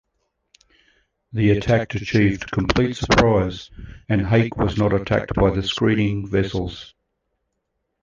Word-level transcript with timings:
The 1.31 1.51
attack 1.51 1.93
achieved 1.93 2.49
complete 2.49 2.95
surprise 2.97 3.69
and 4.09 4.25
"Hake" 4.25 4.57
was 4.57 4.75
not 4.75 4.93
attacked 4.93 5.35
by 5.35 5.51
the 5.51 5.61
screening 5.61 6.27
vessels. 6.27 6.95